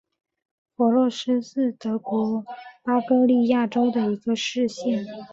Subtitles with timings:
[0.75, 2.43] 弗洛斯是德国
[2.81, 5.05] 巴伐利亚州的一个市镇。